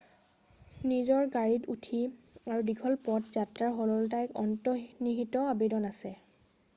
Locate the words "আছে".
5.91-6.13